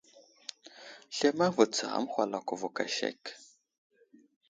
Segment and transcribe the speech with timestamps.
[1.15, 3.21] Slemeŋ vo tsa aməhwalako vo aka sek.